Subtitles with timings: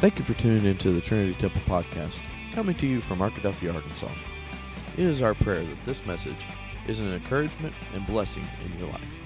[0.00, 4.08] Thank you for tuning into the Trinity Temple Podcast, coming to you from Arkadelphia, Arkansas.
[4.94, 6.46] It is our prayer that this message
[6.86, 9.20] is an encouragement and blessing in your life.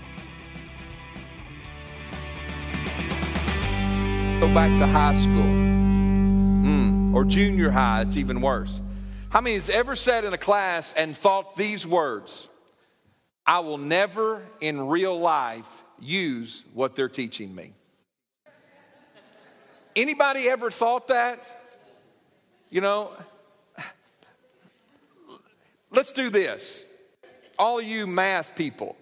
[4.40, 8.80] Go back to high school mm, or junior high, it's even worse.
[9.28, 12.48] How many has ever sat in a class and thought these words?
[13.46, 17.74] I will never in real life use what they're teaching me.
[19.96, 21.42] Anybody ever thought that?
[22.70, 23.12] You know,
[25.90, 26.84] let's do this.
[27.58, 28.96] All you math people,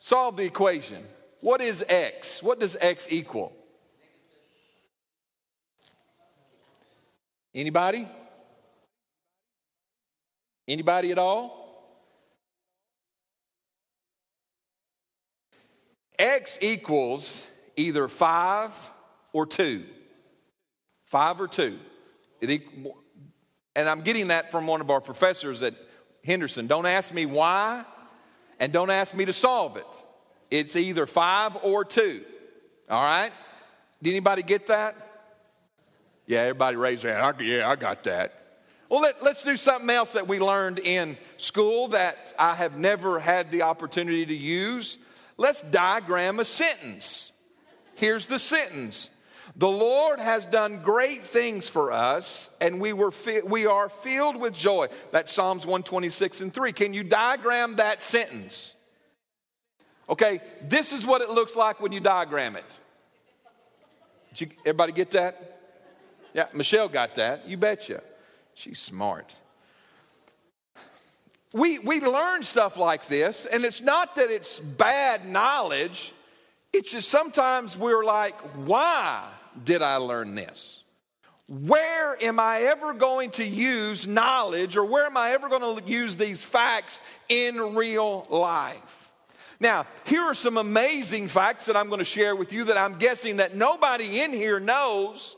[0.00, 1.02] solve the equation.
[1.40, 2.42] What is x?
[2.42, 3.52] What does x equal?
[7.54, 8.08] Anybody?
[10.66, 11.62] Anybody at all?
[16.18, 17.42] X equals
[17.76, 18.90] either 5
[19.32, 19.84] or 2.
[21.06, 21.78] Five or two.
[22.42, 25.74] And I'm getting that from one of our professors at
[26.24, 26.66] Henderson.
[26.66, 27.84] Don't ask me why,
[28.58, 29.86] and don't ask me to solve it.
[30.50, 32.24] It's either five or two.
[32.88, 33.32] All right?
[34.02, 34.96] Did anybody get that?
[36.26, 37.36] Yeah, everybody raised their hand.
[37.40, 38.42] Yeah, I got that.
[38.88, 43.18] Well, let, us do something else that we learned in school that I have never
[43.18, 44.98] had the opportunity to use.
[45.36, 47.32] Let's diagram a sentence.
[47.94, 49.10] Here's the sentence
[49.58, 54.36] the Lord has done great things for us, and we, were fi- we are filled
[54.36, 54.88] with joy.
[55.12, 56.72] That's Psalms 126 and 3.
[56.72, 58.74] Can you diagram that sentence?
[60.10, 62.78] Okay, this is what it looks like when you diagram it.
[64.34, 65.58] Did you, everybody get that?
[66.34, 67.48] Yeah, Michelle got that.
[67.48, 68.02] You betcha.
[68.52, 69.38] She's smart.
[71.54, 76.12] We, we learn stuff like this, and it's not that it's bad knowledge,
[76.74, 79.26] it's just sometimes we're like, why?
[79.64, 80.82] Did I learn this?
[81.48, 85.90] Where am I ever going to use knowledge or where am I ever going to
[85.90, 89.12] use these facts in real life?
[89.60, 92.98] Now, here are some amazing facts that I'm going to share with you that I'm
[92.98, 95.36] guessing that nobody in here knows.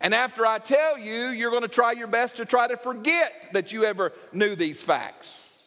[0.00, 3.50] And after I tell you, you're going to try your best to try to forget
[3.52, 5.58] that you ever knew these facts.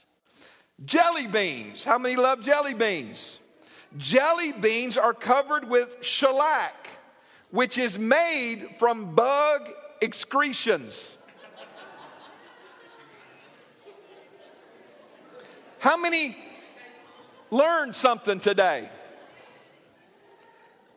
[0.84, 1.84] Jelly beans.
[1.84, 3.38] How many love jelly beans?
[3.98, 6.83] Jelly beans are covered with shellac
[7.54, 9.70] which is made from bug
[10.02, 11.20] excretions.
[15.78, 16.36] How many
[17.52, 18.90] learned something today?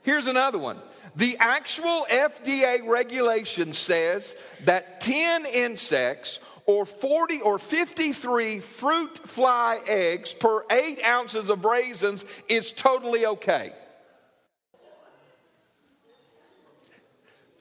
[0.02, 0.78] Here's another one.
[1.14, 4.34] The actual FDA regulation says
[4.64, 12.24] that 10 insects or 40 or 53 fruit fly eggs per eight ounces of raisins
[12.48, 13.72] is totally okay.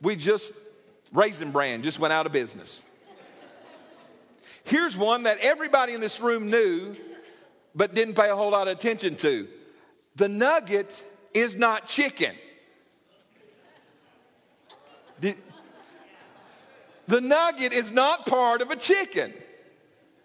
[0.05, 0.53] We just,
[1.11, 2.83] Raisin Bran just went out of business.
[4.63, 6.95] Here's one that everybody in this room knew,
[7.73, 9.47] but didn't pay a whole lot of attention to.
[10.15, 12.35] The nugget is not chicken.
[15.21, 15.35] The,
[17.07, 19.33] the nugget is not part of a chicken.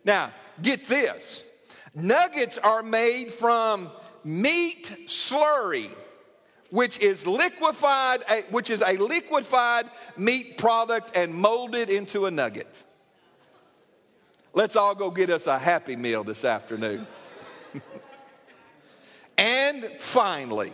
[0.04, 0.30] Now,
[0.60, 1.46] get this
[1.94, 3.90] nuggets are made from
[4.24, 5.90] meat slurry
[6.70, 9.86] which is liquefied, which is a liquefied
[10.16, 12.82] meat product and molded into a nugget.
[14.52, 17.06] Let's all go get us a happy meal this afternoon.
[19.38, 20.72] and finally,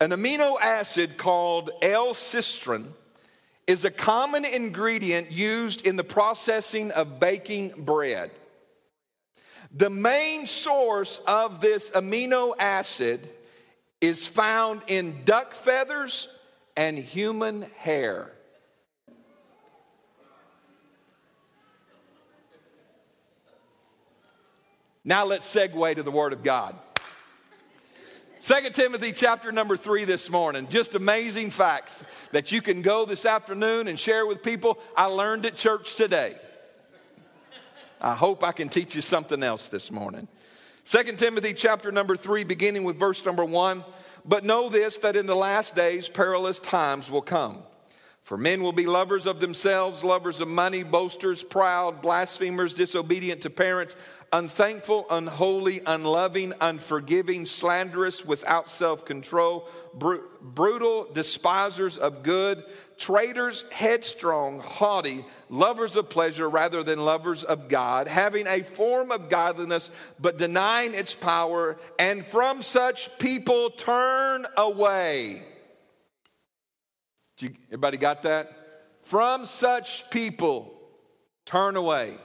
[0.00, 2.86] an amino acid called L-cysteine
[3.66, 8.30] is a common ingredient used in the processing of baking bread.
[9.72, 13.28] The main source of this amino acid
[14.00, 16.28] is found in duck feathers
[16.76, 18.32] and human hair.
[25.04, 26.76] Now let's segue to the Word of God.
[28.40, 30.66] 2 Timothy chapter number 3 this morning.
[30.68, 34.78] Just amazing facts that you can go this afternoon and share with people.
[34.96, 36.36] I learned at church today.
[38.00, 40.28] I hope I can teach you something else this morning.
[40.86, 43.84] 2 Timothy chapter number 3, beginning with verse number 1.
[44.24, 47.62] But know this that in the last days perilous times will come.
[48.30, 53.50] For men will be lovers of themselves, lovers of money, boasters, proud, blasphemers, disobedient to
[53.50, 53.96] parents,
[54.32, 62.62] unthankful, unholy, unloving, unforgiving, slanderous, without self control, br- brutal, despisers of good,
[62.98, 69.28] traitors, headstrong, haughty, lovers of pleasure rather than lovers of God, having a form of
[69.28, 69.90] godliness
[70.20, 75.42] but denying its power, and from such people turn away.
[77.42, 78.56] You, everybody got that?
[79.02, 80.74] From such people,
[81.46, 82.16] turn away.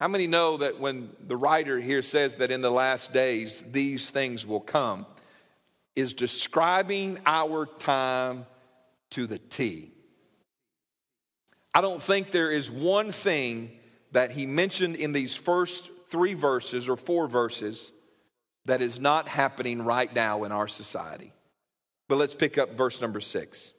[0.00, 4.10] How many know that when the writer here says that in the last days these
[4.10, 5.06] things will come,
[5.96, 8.46] is describing our time
[9.10, 9.90] to the T?
[11.74, 13.72] I don't think there is one thing
[14.12, 17.92] that he mentioned in these first three verses or four verses
[18.64, 21.32] that is not happening right now in our society.
[22.08, 23.72] But let's pick up verse number six.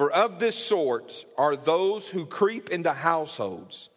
[0.00, 3.90] For of this sort are those who creep into households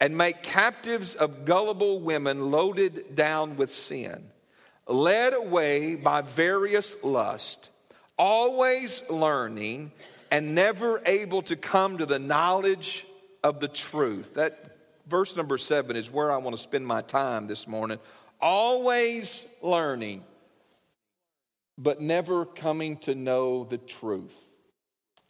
[0.00, 4.30] and make captives of gullible women loaded down with sin,
[4.86, 7.70] led away by various lust,
[8.16, 9.90] always learning
[10.30, 13.04] and never able to come to the knowledge
[13.42, 14.34] of the truth.
[14.34, 14.76] That
[15.08, 17.98] verse number seven is where I want to spend my time this morning.
[18.40, 20.22] Always learning,
[21.76, 24.50] but never coming to know the truth.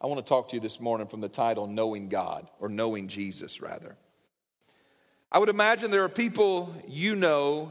[0.02, 3.06] I want to talk to you this morning from the title Knowing God, or Knowing
[3.06, 3.94] Jesus, rather.
[5.30, 7.70] I would imagine there are people you know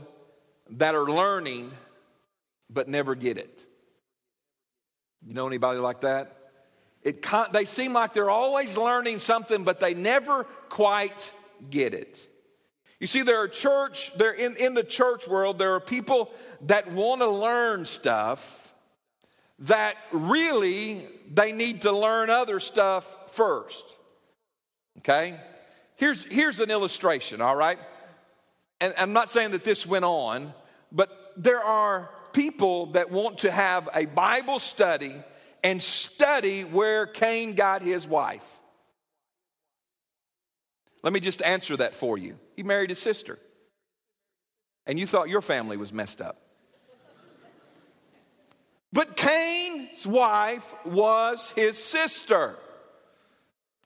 [0.69, 1.72] that are learning
[2.69, 3.66] but never get it.
[5.28, 6.38] You know anybody like that?
[7.04, 11.33] It, they seem like they're always learning something, but they never quite
[11.69, 12.30] get it.
[13.01, 16.31] You see, there are church, there in, in the church world, there are people
[16.62, 18.74] that want to learn stuff
[19.60, 23.98] that really they need to learn other stuff first.
[25.00, 25.39] Okay?
[25.95, 27.80] Here's, here's an illustration, all right?
[28.81, 30.54] And I'm not saying that this went on,
[30.92, 35.13] but there are people that want to have a Bible study
[35.63, 38.60] and study where Cain got his wife.
[41.04, 42.38] Let me just answer that for you.
[42.56, 43.39] He married his sister,
[44.86, 46.38] and you thought your family was messed up.
[48.94, 52.58] But Cain's wife was his sister.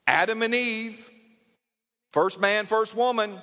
[0.08, 1.10] Adam and Eve,
[2.12, 3.42] first man, first woman,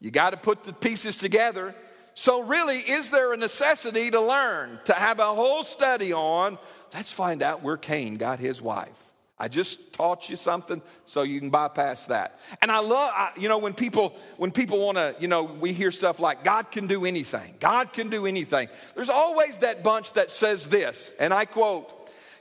[0.00, 1.74] you got to put the pieces together.
[2.14, 6.58] So, really, is there a necessity to learn, to have a whole study on?
[6.94, 9.05] Let's find out where Cain got his wife.
[9.38, 12.40] I just taught you something so you can bypass that.
[12.62, 15.74] And I love, I, you know, when people when people want to, you know, we
[15.74, 17.54] hear stuff like God can do anything.
[17.60, 18.68] God can do anything.
[18.94, 21.92] There's always that bunch that says this, and I quote,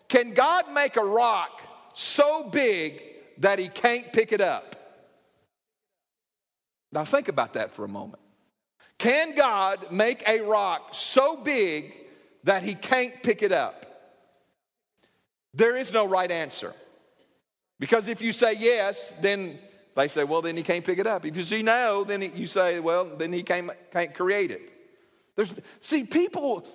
[0.07, 1.61] "Can God make a rock
[1.93, 3.01] so big
[3.39, 4.75] that he can't pick it up?"
[6.93, 8.21] Now think about that for a moment.
[8.97, 11.93] Can God make a rock so big
[12.45, 13.85] that he can't pick it up?
[15.53, 16.73] There is no right answer.
[17.79, 19.59] Because if you say yes, then
[19.95, 21.25] they say, well, then he can't pick it up.
[21.25, 24.71] If you say no, then you say, well, then he can't, can't create it.
[25.35, 26.67] There's, see, people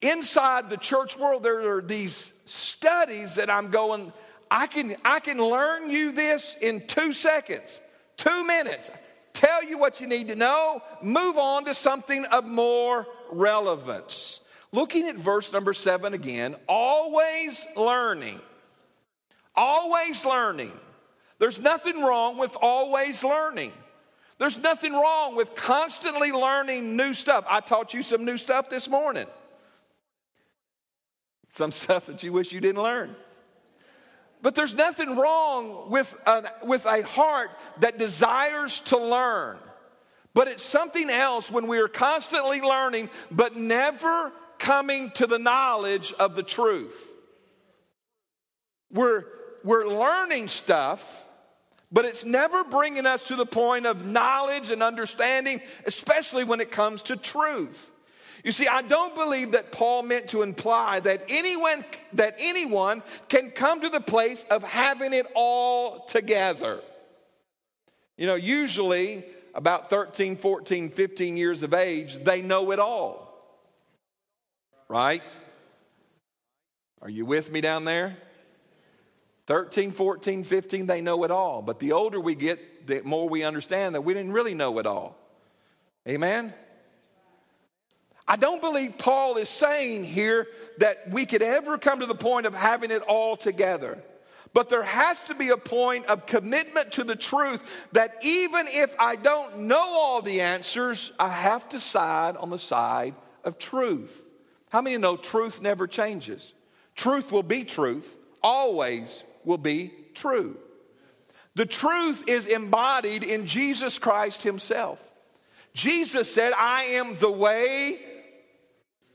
[0.00, 4.12] inside the church world, there are these studies that I'm going,
[4.50, 7.80] I can, I can learn you this in two seconds,
[8.16, 8.90] two minutes,
[9.32, 14.40] tell you what you need to know, move on to something of more relevance.
[14.72, 18.40] Looking at verse number seven again, always learning.
[19.56, 20.72] Always learning.
[21.38, 23.72] There's nothing wrong with always learning.
[24.38, 27.46] There's nothing wrong with constantly learning new stuff.
[27.48, 29.26] I taught you some new stuff this morning.
[31.50, 33.14] Some stuff that you wish you didn't learn.
[34.42, 37.50] But there's nothing wrong with a, with a heart
[37.80, 39.56] that desires to learn.
[40.34, 46.12] But it's something else when we are constantly learning, but never coming to the knowledge
[46.20, 47.16] of the truth.
[48.92, 49.24] We're
[49.66, 51.24] we're learning stuff,
[51.90, 56.70] but it's never bringing us to the point of knowledge and understanding, especially when it
[56.70, 57.90] comes to truth.
[58.44, 63.50] You see, I don't believe that Paul meant to imply that anyone that anyone can
[63.50, 66.80] come to the place of having it all together.
[68.16, 73.34] You know, usually about 13, 14, 15 years of age, they know it all.
[74.88, 75.24] Right?
[77.02, 78.16] Are you with me down there?
[79.46, 81.62] 13, 14, 15, they know it all.
[81.62, 84.86] But the older we get, the more we understand that we didn't really know it
[84.86, 85.16] all.
[86.08, 86.52] Amen?
[88.28, 90.48] I don't believe Paul is saying here
[90.78, 94.02] that we could ever come to the point of having it all together.
[94.52, 98.96] But there has to be a point of commitment to the truth that even if
[98.98, 104.26] I don't know all the answers, I have to side on the side of truth.
[104.70, 106.52] How many know truth never changes?
[106.96, 110.58] Truth will be truth, always will be true.
[111.54, 115.10] The truth is embodied in Jesus Christ Himself.
[115.72, 117.98] Jesus said, I am the way,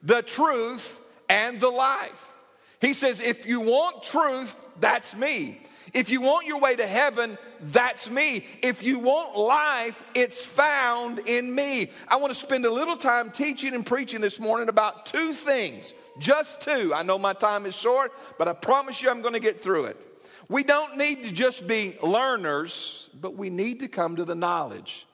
[0.02, 2.34] the truth, and the life.
[2.80, 5.62] He says, if you want truth, that's me.
[5.94, 8.46] If you want your way to heaven, that's me.
[8.64, 11.92] If you want life, it's found in me.
[12.08, 15.94] I want to spend a little time teaching and preaching this morning about two things,
[16.18, 16.94] just two.
[16.94, 19.86] I know my time is short, but I promise you I'm going to get through
[19.86, 20.11] it.
[20.50, 25.06] We don't need to just be learners, but we need to come to the knowledge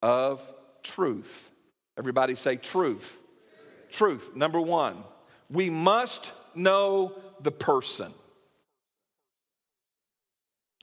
[0.00, 0.42] of
[0.82, 1.50] truth.
[1.98, 3.22] Everybody say truth.
[3.90, 4.34] Truth.
[4.34, 4.96] Number one,
[5.50, 8.12] we must know the person.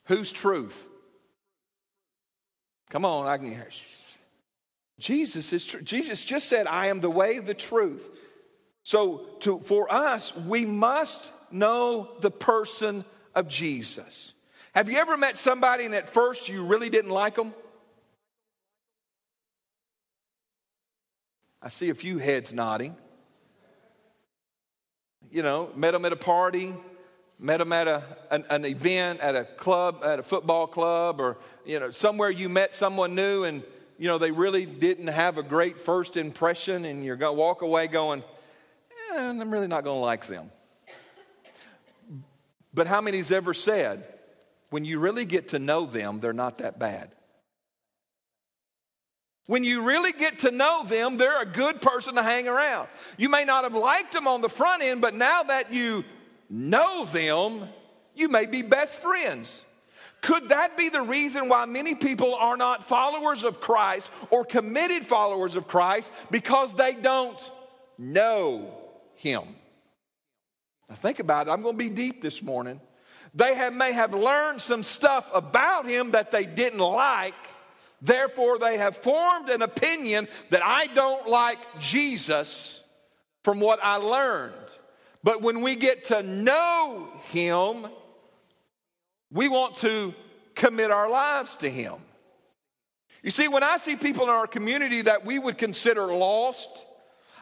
[0.05, 0.88] Whose truth?
[2.89, 3.67] Come on, I can hear.
[5.00, 5.81] Jesus is true.
[5.81, 8.10] Jesus just said, I am the way, the truth.
[8.84, 13.05] So to, for us, we must know the person
[13.39, 14.34] of Jesus.
[14.75, 17.53] Have you ever met somebody and at first you really didn't like them?
[21.62, 22.96] I see a few heads nodding.
[25.31, 26.74] You know, met them at a party,
[27.38, 31.38] met them at a, an, an, event, at a club, at a football club, or,
[31.65, 33.63] you know, somewhere you met someone new and,
[33.98, 37.62] you know, they really didn't have a great first impression and you're going to walk
[37.62, 38.24] away going,
[39.13, 40.50] eh, I'm really not going to like them.
[42.73, 44.03] But how many's ever said,
[44.69, 47.15] when you really get to know them, they're not that bad?
[49.47, 52.88] When you really get to know them, they're a good person to hang around.
[53.17, 56.05] You may not have liked them on the front end, but now that you
[56.51, 57.67] know them,
[58.13, 59.65] you may be best friends.
[60.21, 65.03] Could that be the reason why many people are not followers of Christ or committed
[65.03, 66.11] followers of Christ?
[66.29, 67.51] Because they don't
[67.97, 68.71] know
[69.15, 69.43] Him.
[70.89, 71.51] Now, think about it.
[71.51, 72.81] I'm going to be deep this morning.
[73.36, 77.36] They have, may have learned some stuff about him that they didn't like.
[78.01, 82.84] Therefore, they have formed an opinion that I don't like Jesus
[83.43, 84.53] from what I learned.
[85.24, 87.88] But when we get to know him,
[89.31, 90.15] we want to
[90.55, 91.96] commit our lives to him.
[93.22, 96.86] You see, when I see people in our community that we would consider lost,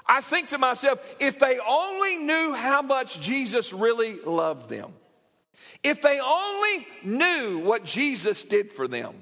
[0.07, 4.93] I think to myself, if they only knew how much Jesus really loved them,
[5.83, 9.13] if they only knew what Jesus did for them,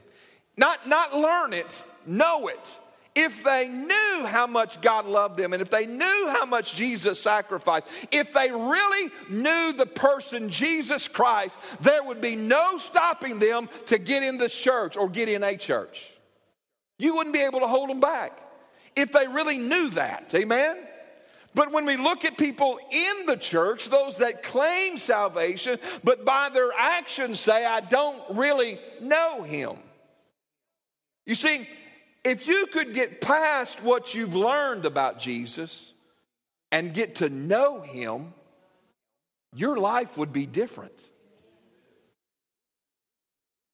[0.58, 2.76] not, not learn it, know it.
[3.16, 7.20] If they knew how much God loved them and if they knew how much Jesus
[7.20, 13.70] sacrificed, if they really knew the person Jesus Christ, there would be no stopping them
[13.86, 16.12] to get in this church or get in a church.
[17.00, 18.38] You wouldn't be able to hold them back
[18.96, 20.34] if they really knew that.
[20.34, 20.78] Amen?
[21.54, 26.50] But when we look at people in the church, those that claim salvation, but by
[26.50, 29.78] their actions say, I don't really know him.
[31.26, 31.68] You see,
[32.26, 35.94] if you could get past what you've learned about Jesus
[36.72, 38.34] and get to know him,
[39.56, 41.12] your life would be different.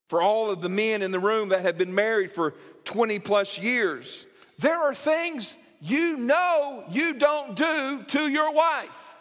[0.10, 3.58] For all of the men in the room that have been married for 20 plus
[3.58, 4.26] years,
[4.62, 9.16] there are things you know you don't do to your wife.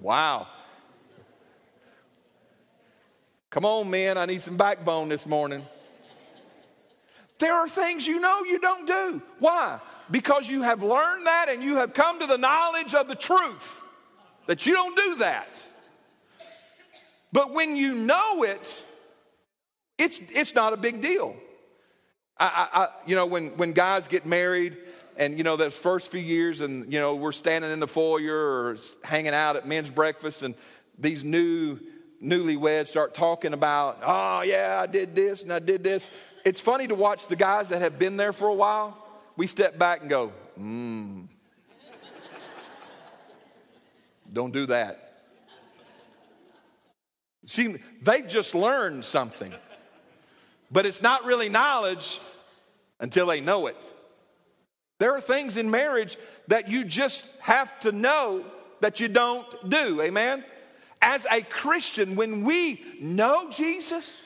[0.00, 0.46] Wow.
[3.50, 5.64] Come on, man, I need some backbone this morning.
[7.38, 9.22] There are things you know you don't do.
[9.38, 9.80] Why?
[10.10, 13.82] Because you have learned that and you have come to the knowledge of the truth
[14.46, 15.64] that you don't do that.
[17.32, 18.84] But when you know it,
[19.98, 21.34] it's, it's not a big deal.
[22.38, 24.76] I, I, you know, when, when guys get married
[25.16, 28.36] and, you know, those first few years and, you know, we're standing in the foyer
[28.36, 30.54] or hanging out at men's breakfast and
[30.98, 31.78] these new
[32.22, 36.10] newlyweds start talking about, oh, yeah, I did this and I did this.
[36.44, 38.96] It's funny to watch the guys that have been there for a while.
[39.36, 41.24] We step back and go, hmm,
[44.32, 45.24] don't do that.
[47.46, 49.54] See, they've just learned something.
[50.70, 52.20] But it's not really knowledge
[53.00, 53.92] until they know it.
[54.98, 56.16] There are things in marriage
[56.48, 58.44] that you just have to know
[58.80, 60.00] that you don't do.
[60.00, 60.44] Amen?
[61.02, 64.20] As a Christian, when we know Jesus,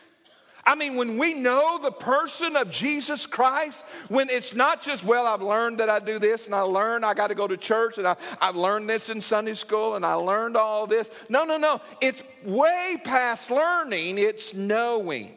[0.64, 5.26] I mean, when we know the person of Jesus Christ, when it's not just, well,
[5.26, 7.98] I've learned that I do this and I learned I got to go to church
[7.98, 11.10] and I, I've learned this in Sunday school and I learned all this.
[11.28, 11.80] No, no, no.
[12.00, 15.32] It's way past learning, it's knowing.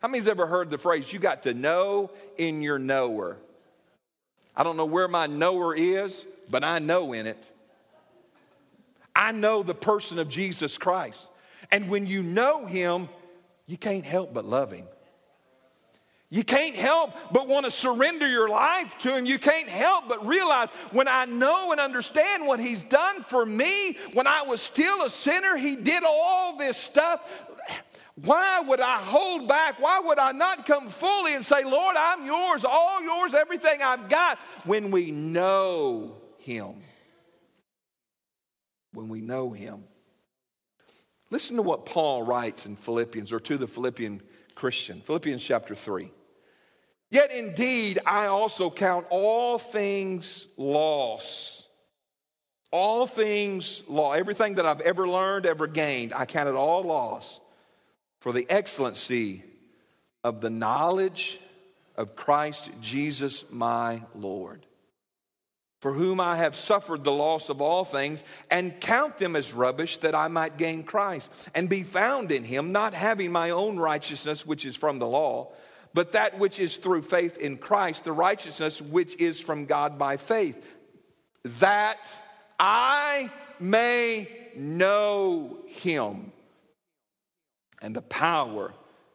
[0.00, 3.36] How many's ever heard the phrase, you got to know in your knower?
[4.56, 7.50] I don't know where my knower is, but I know in it.
[9.14, 11.26] I know the person of Jesus Christ.
[11.72, 13.08] And when you know him,
[13.66, 14.86] you can't help but love him.
[16.30, 19.24] You can't help but want to surrender your life to Him.
[19.24, 23.96] You can't help but realize when I know and understand what He's done for me,
[24.12, 27.26] when I was still a sinner, He did all this stuff.
[28.24, 29.80] Why would I hold back?
[29.80, 34.08] Why would I not come fully and say, Lord, I'm yours, all yours, everything I've
[34.08, 36.82] got, when we know Him?
[38.92, 39.84] When we know Him.
[41.30, 44.20] Listen to what Paul writes in Philippians or to the Philippian
[44.56, 46.10] Christian, Philippians chapter 3.
[47.10, 51.68] Yet indeed, I also count all things loss.
[52.72, 54.18] All things loss.
[54.18, 57.40] Everything that I've ever learned, ever gained, I count it all loss
[58.20, 59.44] for the excellency
[60.24, 61.40] of the knowledge
[61.96, 64.66] of Christ Jesus my Lord,
[65.80, 69.98] for whom I have suffered the loss of all things, and count them as rubbish
[69.98, 74.46] that I might gain Christ, and be found in him, not having my own righteousness,
[74.46, 75.52] which is from the law
[75.94, 80.16] but that which is through faith in Christ, the righteousness which is from God by
[80.16, 80.76] faith,
[81.44, 81.98] that
[82.58, 86.32] I may know him
[87.82, 88.72] and the power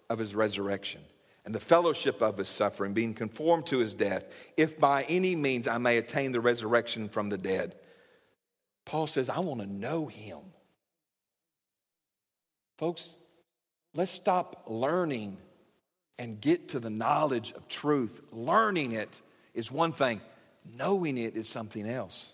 [0.09, 1.01] of his resurrection
[1.45, 4.23] and the fellowship of his suffering, being conformed to his death,
[4.55, 7.75] if by any means I may attain the resurrection from the dead.
[8.85, 10.39] Paul says, I want to know him.
[12.77, 13.15] Folks,
[13.93, 15.37] let's stop learning
[16.17, 18.21] and get to the knowledge of truth.
[18.31, 19.21] Learning it
[19.53, 20.21] is one thing,
[20.77, 22.33] knowing it is something else.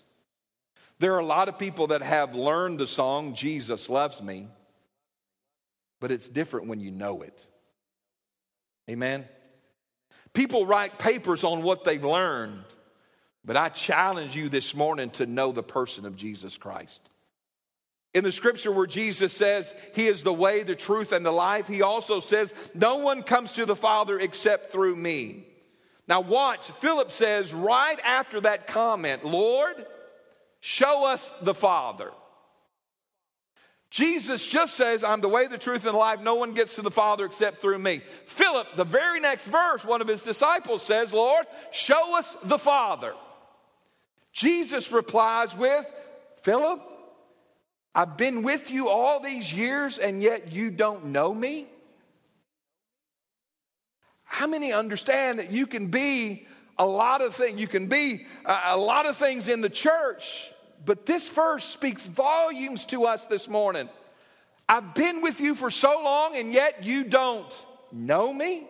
[0.98, 4.48] There are a lot of people that have learned the song, Jesus Loves Me,
[6.00, 7.46] but it's different when you know it.
[8.88, 9.26] Amen?
[10.32, 12.64] People write papers on what they've learned,
[13.44, 17.08] but I challenge you this morning to know the person of Jesus Christ.
[18.12, 21.68] In the scripture where Jesus says he is the way, the truth, and the life,
[21.68, 25.46] he also says, No one comes to the Father except through me.
[26.08, 29.86] Now, watch, Philip says right after that comment, Lord,
[30.58, 32.10] show us the Father.
[33.90, 36.20] Jesus just says, I'm the way, the truth, and the life.
[36.20, 37.98] No one gets to the Father except through me.
[38.24, 43.14] Philip, the very next verse, one of his disciples says, Lord, show us the Father.
[44.32, 45.84] Jesus replies with,
[46.42, 46.80] Philip,
[47.94, 51.66] I've been with you all these years and yet you don't know me?
[54.24, 56.46] How many understand that you can be
[56.78, 57.60] a lot of things?
[57.60, 60.48] You can be a, lot of things in the church,
[60.84, 63.88] but this verse speaks volumes to us this morning.
[64.68, 68.66] I've been with you for so long and yet you don't know me?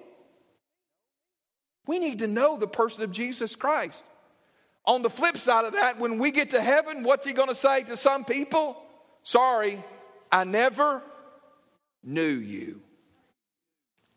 [1.86, 4.04] We need to know the person of Jesus Christ.
[4.86, 7.54] On the flip side of that, when we get to heaven, what's he going to
[7.54, 8.80] say to some people?
[9.22, 9.82] Sorry,
[10.32, 11.02] I never
[12.02, 12.80] knew you.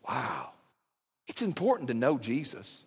[0.08, 0.50] Wow.
[1.26, 2.82] It's important to know Jesus.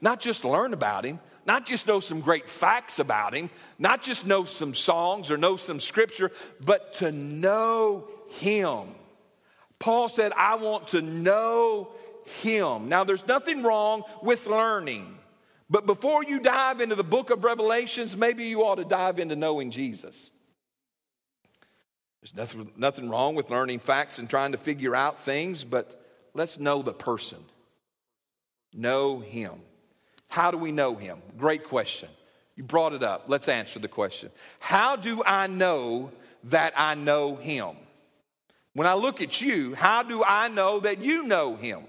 [0.00, 4.26] Not just learn about him, not just know some great facts about him, not just
[4.26, 8.94] know some songs or know some scripture, but to know him.
[9.78, 11.90] Paul said, I want to know
[12.42, 12.88] him.
[12.88, 15.18] Now, there's nothing wrong with learning,
[15.68, 19.34] but before you dive into the book of Revelations, maybe you ought to dive into
[19.34, 20.30] knowing Jesus.
[22.20, 26.00] There's nothing, nothing wrong with learning facts and trying to figure out things, but
[26.34, 27.38] let's know the person.
[28.72, 29.60] Know him.
[30.32, 31.18] How do we know him?
[31.36, 32.08] Great question.
[32.56, 33.24] You brought it up.
[33.26, 34.30] Let's answer the question.
[34.60, 36.10] How do I know
[36.44, 37.76] that I know him?
[38.72, 41.82] When I look at you, how do I know that you know him?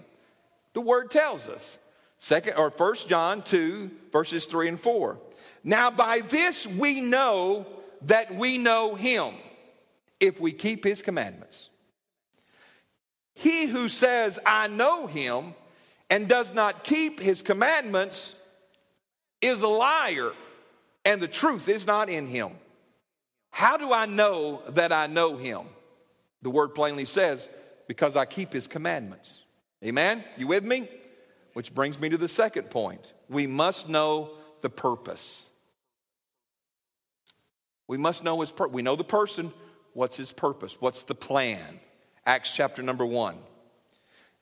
[0.73, 1.79] The word tells us.
[2.17, 5.17] Second or first John 2, verses 3 and 4.
[5.63, 7.65] Now by this we know
[8.01, 9.36] that we know him
[10.19, 11.69] if we keep his commandments.
[13.36, 15.56] He who says, I know him,
[16.13, 18.36] and does not keep his commandments
[19.41, 20.32] is a liar,
[21.06, 22.52] and the truth is not in him.
[23.49, 25.62] How do I know that I know him?
[26.43, 27.49] The word plainly says,
[27.88, 29.41] because I keep his commandments.
[29.84, 30.23] Amen?
[30.38, 30.88] You with me?
[31.54, 33.12] Which brings me to the second point.
[33.28, 35.47] We must know the purpose.
[37.88, 38.71] We must know his purpose.
[38.71, 39.52] We know the person,
[39.93, 40.80] what's his purpose?
[40.80, 41.80] What's the plan?
[42.23, 43.39] Acts chapter number one.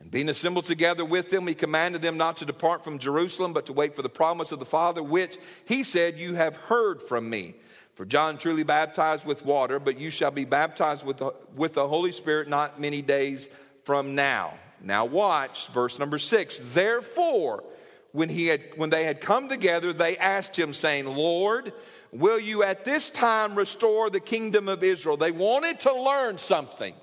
[0.02, 3.68] And being assembled together with them, he commanded them not to depart from Jerusalem, but
[3.68, 7.30] to wait for the promise of the Father, which he said, You have heard from
[7.30, 7.56] me.
[7.96, 11.88] For John truly baptized with water, but you shall be baptized with the, with the
[11.88, 13.50] Holy Spirit not many days
[13.84, 14.54] from now.
[14.82, 16.60] Now, watch verse number six.
[16.74, 17.64] Therefore,
[18.12, 21.74] when, he had, when they had come together, they asked him, saying, Lord,
[22.12, 25.16] Will you at this time restore the kingdom of Israel?
[25.16, 26.94] They wanted to learn something.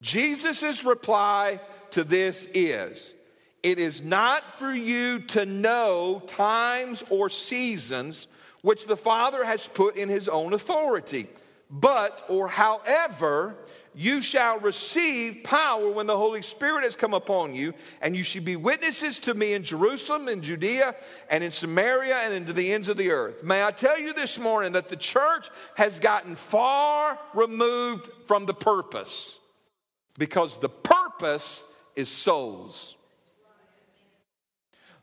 [0.00, 1.60] Jesus' reply
[1.92, 3.14] to this is
[3.62, 8.26] It is not for you to know times or seasons
[8.62, 11.26] which the Father has put in his own authority.
[11.70, 13.56] But, or however,
[13.94, 18.42] you shall receive power when the Holy Spirit has come upon you, and you shall
[18.42, 20.94] be witnesses to me in Jerusalem, in Judea,
[21.30, 23.42] and in Samaria, and into the ends of the earth.
[23.42, 28.54] May I tell you this morning that the church has gotten far removed from the
[28.54, 29.38] purpose
[30.18, 32.96] because the purpose is souls.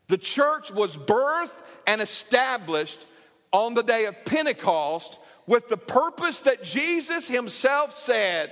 [0.08, 3.06] The church was birthed and established
[3.52, 8.50] on the day of Pentecost with the purpose that Jesus himself said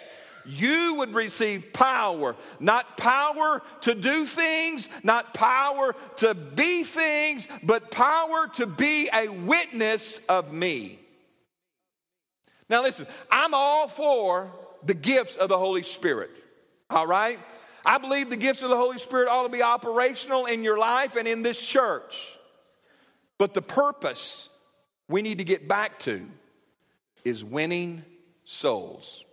[0.48, 2.34] you would receive power.
[2.58, 9.28] Not power to do things, not power to be things, but power to be a
[9.28, 10.98] witness of me.
[12.70, 14.50] Now, listen, I'm all for
[14.82, 16.30] the gifts of the Holy Spirit,
[16.90, 17.38] all right?
[17.88, 21.16] I believe the gifts of the Holy Spirit ought to be operational in your life
[21.16, 22.36] and in this church.
[23.38, 24.50] But the purpose
[25.08, 26.28] we need to get back to
[27.24, 28.04] is winning
[28.44, 29.24] souls.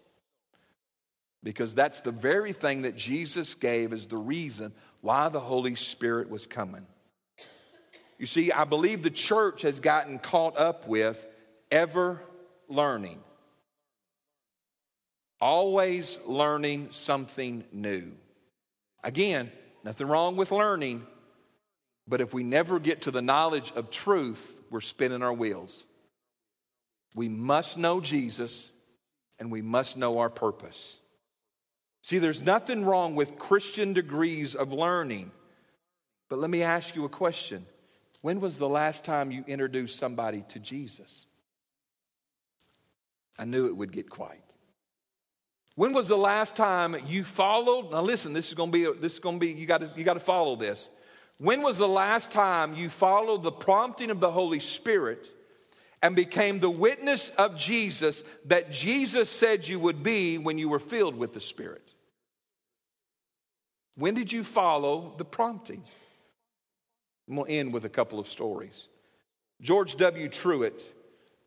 [1.43, 6.29] Because that's the very thing that Jesus gave as the reason why the Holy Spirit
[6.29, 6.87] was coming.
[8.17, 11.27] You see, I believe the church has gotten caught up with
[11.71, 12.21] ever
[12.69, 13.19] learning,
[15.41, 18.13] always learning something new.
[19.05, 19.51] Again,
[19.83, 21.05] nothing wrong with learning,
[22.07, 25.85] but if we never get to the knowledge of truth, we're spinning our wheels.
[27.13, 28.71] We must know Jesus
[29.37, 30.99] and we must know our purpose.
[32.01, 35.31] See, there's nothing wrong with Christian degrees of learning.
[36.27, 37.65] But let me ask you a question.
[38.21, 41.27] When was the last time you introduced somebody to Jesus?
[43.37, 44.44] I knew it would get quiet.
[45.75, 47.91] When was the last time you followed?
[47.91, 49.91] Now listen, this is going to be this is going to be you got to
[49.95, 50.89] you got to follow this.
[51.37, 55.29] When was the last time you followed the prompting of the Holy Spirit
[56.01, 60.79] and became the witness of Jesus that Jesus said you would be when you were
[60.79, 61.93] filled with the Spirit?
[63.95, 65.83] When did you follow the prompting?
[67.27, 68.87] Going to end with a couple of stories.
[69.61, 70.29] George W.
[70.29, 70.93] Truett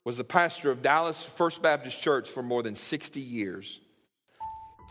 [0.04, 3.80] was the pastor of Dallas First Baptist Church for more than 60 years.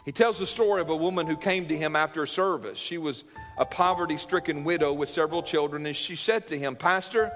[0.08, 2.80] He tells the story of a woman who came to him after a service.
[2.80, 3.26] She was
[3.58, 7.30] a poverty stricken widow with several children, and she said to him, Pastor,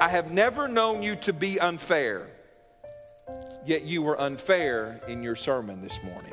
[0.00, 2.26] I have never known you to be unfair,
[3.64, 6.32] yet you were unfair in your sermon this morning.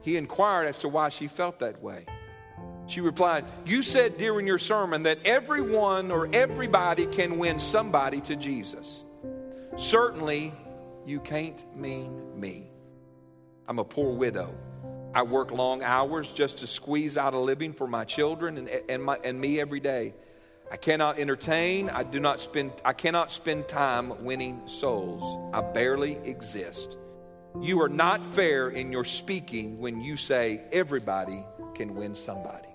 [0.00, 2.06] He inquired as to why she felt that way.
[2.86, 8.36] She replied, You said during your sermon that everyone or everybody can win somebody to
[8.36, 9.04] Jesus.
[9.76, 10.54] Certainly,
[11.04, 12.70] you can't mean me.
[13.68, 14.54] I'm a poor widow.
[15.14, 19.02] I work long hours just to squeeze out a living for my children and, and,
[19.02, 20.12] my, and me every day.
[20.70, 21.88] I cannot entertain.
[21.90, 22.72] I do not spend.
[22.84, 25.54] I cannot spend time winning souls.
[25.54, 26.96] I barely exist.
[27.60, 32.68] You are not fair in your speaking when you say everybody can win somebody.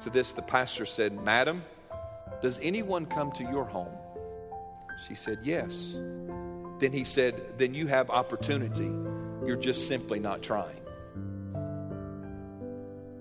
[0.00, 1.62] To this, the pastor said, Madam,
[2.42, 3.94] does anyone come to your home?
[5.06, 6.00] She said, Yes.
[6.84, 8.92] Then he said, Then you have opportunity.
[9.46, 10.82] You're just simply not trying.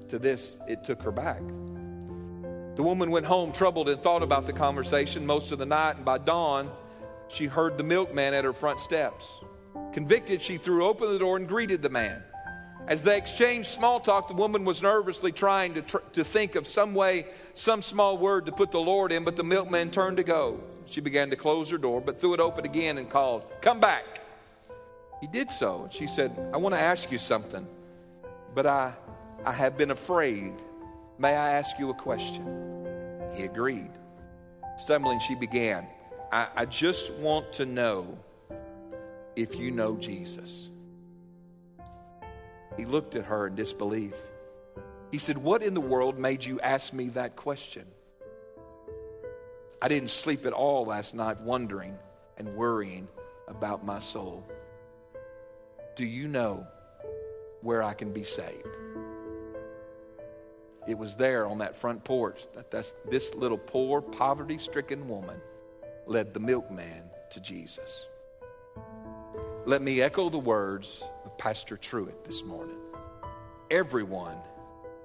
[0.10, 1.40] To this, it took her back.
[2.76, 6.04] The woman went home troubled and thought about the conversation most of the night, and
[6.04, 6.72] by dawn,
[7.30, 9.40] she heard the milkman at her front steps.
[9.94, 12.22] Convicted, she threw open the door and greeted the man.
[12.88, 16.68] As they exchanged small talk, the woman was nervously trying to, tr- to think of
[16.68, 20.24] some way, some small word to put the Lord in, but the milkman turned to
[20.24, 20.60] go.
[20.86, 24.04] She began to close her door, but threw it open again and called, Come back.
[25.22, 25.84] He did so.
[25.84, 27.66] And She said, I want to ask you something,
[28.54, 28.94] but I,
[29.46, 30.54] I have been afraid.
[31.18, 32.88] May I ask you a question?
[33.34, 33.92] He agreed.
[34.78, 35.88] Stumbling, she began,
[36.32, 38.18] I, I just want to know
[39.36, 40.70] if you know Jesus.
[42.78, 44.16] He looked at her in disbelief.
[45.12, 47.86] He said, What in the world made you ask me that question?
[49.82, 51.98] I didn't sleep at all last night wondering
[52.38, 53.08] and worrying
[53.48, 54.46] about my soul.
[55.96, 56.66] Do you know
[57.62, 58.68] where I can be saved?
[60.88, 65.40] It was there on that front porch that that's, this little poor, poverty stricken woman
[66.06, 68.08] led the milkman to Jesus.
[69.66, 72.78] Let me echo the words of Pastor Truett this morning.
[73.72, 74.36] Everyone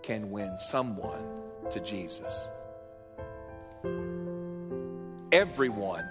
[0.02, 2.48] can win someone to Jesus.
[5.30, 6.08] Everyone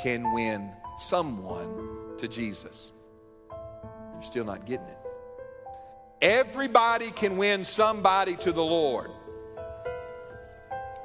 [0.00, 2.92] can win someone to Jesus.
[3.50, 4.98] You're still not getting it.
[6.22, 9.10] Everybody can win somebody to the Lord.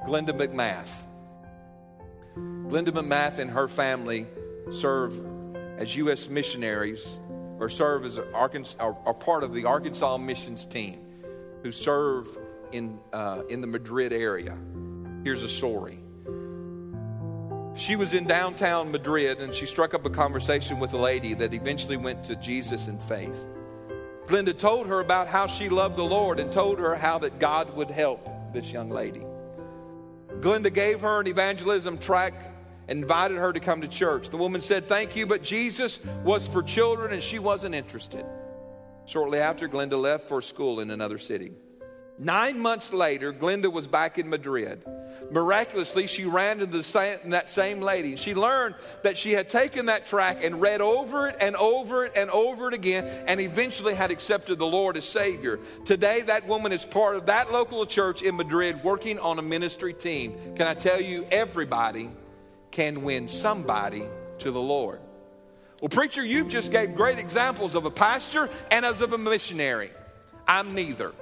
[0.05, 0.91] Glenda McMath.
[2.35, 4.27] Glenda McMath and her family
[4.69, 5.19] serve
[5.77, 6.29] as U.S.
[6.29, 7.19] missionaries
[7.59, 11.01] or serve as Arkansas, are, are part of the Arkansas missions team
[11.63, 12.27] who serve
[12.71, 14.57] in, uh, in the Madrid area.
[15.23, 15.99] Here's a story.
[17.75, 21.53] She was in downtown Madrid and she struck up a conversation with a lady that
[21.53, 23.47] eventually went to Jesus in faith.
[24.27, 27.75] Glenda told her about how she loved the Lord and told her how that God
[27.75, 29.23] would help this young lady.
[30.39, 32.33] Glenda gave her an evangelism track
[32.87, 34.29] and invited her to come to church.
[34.29, 38.25] The woman said, Thank you, but Jesus was for children and she wasn't interested.
[39.05, 41.51] Shortly after, Glenda left for school in another city.
[42.17, 44.81] Nine months later, Glenda was back in Madrid.
[45.31, 48.15] Miraculously, she ran into same, that same lady.
[48.15, 52.13] She learned that she had taken that track and read over it and over it
[52.15, 55.59] and over it again and eventually had accepted the Lord as Savior.
[55.83, 59.93] Today, that woman is part of that local church in Madrid working on a ministry
[59.93, 60.37] team.
[60.55, 62.09] Can I tell you, everybody
[62.71, 64.03] can win somebody
[64.39, 64.99] to the Lord.
[65.81, 69.91] Well, preacher, you just gave great examples of a pastor and as of a missionary.
[70.47, 71.13] I'm neither.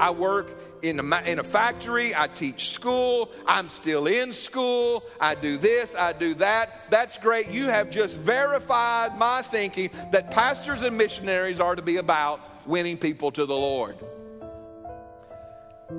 [0.00, 2.14] I work in a, in a factory.
[2.16, 3.30] I teach school.
[3.46, 5.04] I'm still in school.
[5.20, 5.94] I do this.
[5.94, 6.90] I do that.
[6.90, 7.50] That's great.
[7.50, 12.96] You have just verified my thinking that pastors and missionaries are to be about winning
[12.96, 13.96] people to the Lord.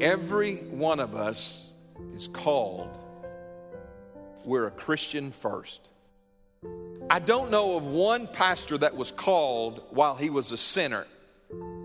[0.02, 1.68] Every one of us
[2.16, 2.98] is called.
[4.46, 5.88] We're a Christian first.
[7.08, 11.06] I don't know of one pastor that was called while he was a sinner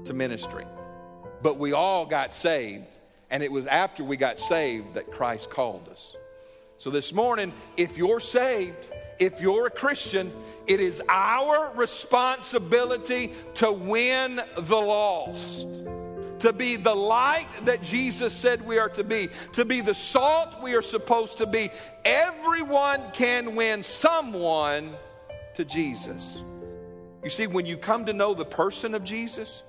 [0.04, 0.64] to ministry.
[1.42, 2.86] But we all got saved,
[3.30, 6.16] and it was after we got saved that Christ called us.
[6.78, 8.76] So this morning, if you're saved,
[9.18, 10.30] if you're a Christian,
[10.66, 15.66] it is our responsibility to win the lost,
[16.40, 20.60] to be the light that Jesus said we are to be, to be the salt
[20.62, 21.70] we are supposed to be.
[22.04, 24.94] Everyone can win someone
[25.54, 26.42] to Jesus.
[27.24, 29.62] You see, when you come to know the person of Jesus,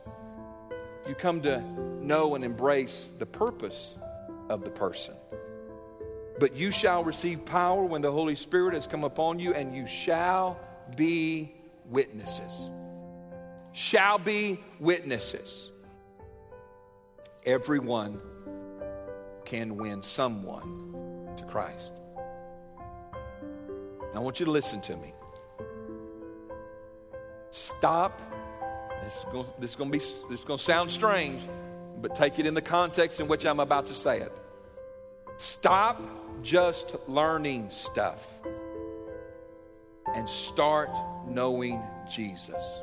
[1.08, 1.62] you come to
[2.02, 3.98] know and embrace the purpose
[4.50, 5.16] of the person.
[6.40, 9.88] But you shall receive power when the Holy Spirit has come upon you, and you
[9.88, 10.60] shall
[10.96, 11.54] be
[11.90, 12.70] witnesses.
[13.74, 15.72] Shall be witnesses.
[17.46, 18.20] Everyone
[19.46, 21.94] can win someone to Christ.
[24.14, 25.14] I want you to listen to me.
[27.50, 28.22] Stop
[29.02, 31.42] this is going, to be this is going to sound strange,
[32.02, 34.32] but take it in the context in which I'm about to say it.
[35.38, 36.02] Stop
[36.44, 38.42] just learning stuff
[40.16, 40.90] and start
[41.28, 42.82] knowing Jesus.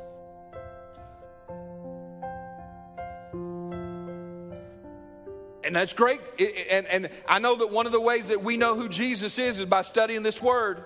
[5.63, 6.21] And that's great.
[6.69, 9.59] And, and I know that one of the ways that we know who Jesus is
[9.59, 10.85] is by studying this word,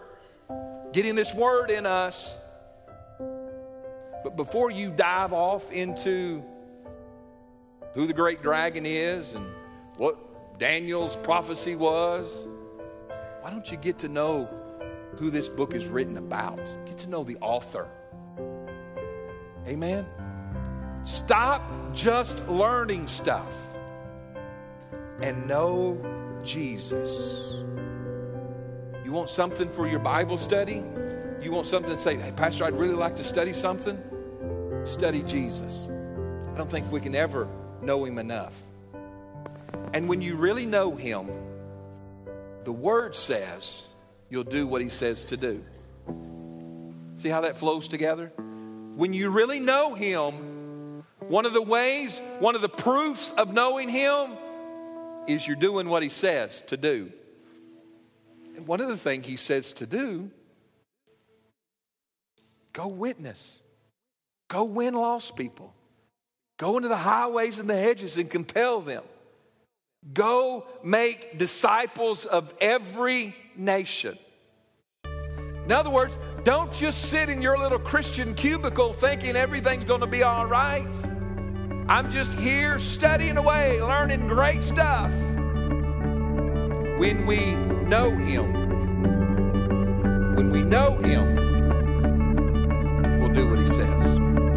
[0.93, 2.37] getting this word in us
[4.23, 6.43] but before you dive off into
[7.93, 9.45] who the great dragon is and
[9.97, 12.47] what Daniel's prophecy was,
[13.41, 14.49] why don't you get to know
[15.17, 16.58] who this book is written about?
[16.86, 17.88] Get to know the author.
[19.67, 20.05] Amen?
[21.03, 23.55] Stop just learning stuff
[25.21, 25.97] and know
[26.43, 27.55] Jesus.
[29.05, 30.84] You want something for your Bible study?
[31.41, 34.01] You want something to say, hey, Pastor, I'd really like to study something?
[34.89, 35.88] Study Jesus.
[36.52, 37.47] I don't think we can ever
[37.80, 38.60] know him enough.
[39.93, 41.30] And when you really know him,
[42.63, 43.89] the word says
[44.32, 45.63] you'll do what he says to do.
[47.13, 48.32] See how that flows together?
[48.95, 53.89] When you really know him, one of the ways, one of the proofs of knowing
[53.89, 54.38] him
[55.28, 57.12] is you're doing what he says to do.
[58.56, 60.32] And one of the things he says to do
[62.73, 63.60] Go witness.
[64.49, 65.73] Go win lost people.
[66.57, 69.03] Go into the highways and the hedges and compel them.
[70.13, 74.17] Go make disciples of every nation.
[75.05, 80.07] In other words, don't just sit in your little Christian cubicle thinking everything's going to
[80.07, 80.88] be all right.
[81.88, 85.12] I'm just here studying away, learning great stuff.
[86.97, 87.53] When we
[87.85, 88.53] know Him,
[90.35, 91.48] when we know Him,
[93.19, 94.48] will do what he says.